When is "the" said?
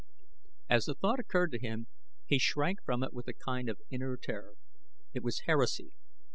0.85-0.95